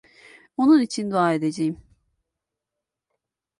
[0.57, 1.77] Onun için dua edeceğim.